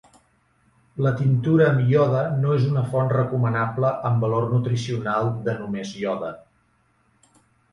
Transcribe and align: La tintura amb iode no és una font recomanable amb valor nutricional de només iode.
La 1.05 1.11
tintura 1.17 1.67
amb 1.73 1.83
iode 1.91 2.23
no 2.45 2.55
és 2.61 2.65
una 2.69 2.83
font 2.95 3.13
recomanable 3.17 3.93
amb 4.11 4.27
valor 4.27 4.49
nutricional 4.55 5.31
de 5.49 5.57
només 5.63 5.93
iode. 6.01 6.33